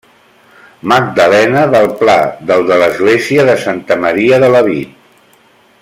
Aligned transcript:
Magdalena 0.91 1.65
del 1.75 1.85
Pla 1.99 2.15
del 2.53 2.65
de 2.71 2.79
l'església 2.85 3.47
de 3.51 3.59
Santa 3.67 3.99
Maria 4.07 4.41
de 4.47 4.51
Lavit. 4.57 4.99